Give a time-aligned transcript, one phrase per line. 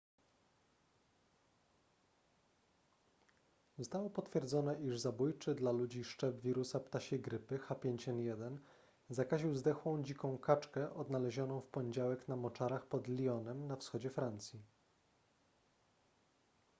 [3.77, 8.57] zostało potwierdzone iż zabójczy dla ludzi szczep wirusa ptasiej grypy h5n1
[9.09, 14.61] zakaził zdechłą dziką kaczkę odnalezioną w poniedziałek na moczarach pod lyonem na wschodzie francji